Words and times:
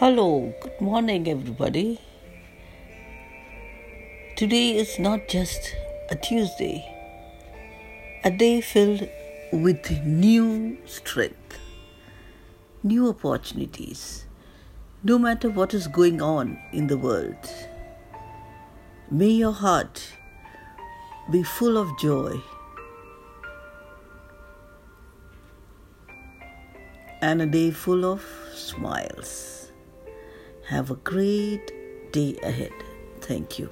Hello, 0.00 0.54
good 0.60 0.80
morning, 0.80 1.28
everybody. 1.28 2.00
Today 4.36 4.76
is 4.76 4.96
not 5.00 5.26
just 5.26 5.74
a 6.08 6.14
Tuesday, 6.14 6.86
a 8.22 8.30
day 8.30 8.60
filled 8.60 9.08
with 9.52 9.90
new 10.06 10.78
strength, 10.86 11.58
new 12.84 13.08
opportunities, 13.08 14.24
no 15.02 15.18
matter 15.18 15.50
what 15.50 15.74
is 15.74 15.88
going 15.88 16.22
on 16.22 16.56
in 16.72 16.86
the 16.86 16.96
world. 16.96 17.52
May 19.10 19.30
your 19.30 19.50
heart 19.50 20.12
be 21.28 21.42
full 21.42 21.76
of 21.76 21.88
joy 21.98 22.40
and 27.20 27.42
a 27.42 27.46
day 27.46 27.72
full 27.72 28.04
of 28.04 28.24
smiles. 28.54 29.57
Have 30.68 30.90
a 30.90 30.96
great 30.96 31.72
day 32.12 32.36
ahead. 32.42 32.72
Thank 33.22 33.58
you. 33.58 33.70